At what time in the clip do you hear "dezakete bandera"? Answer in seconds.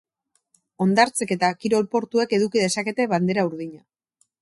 2.67-3.49